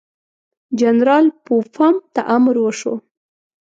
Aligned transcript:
جنرال 0.79 1.25
پوفم 1.45 1.95
ته 2.13 2.21
امر 2.35 2.55
وشو. 2.61 2.93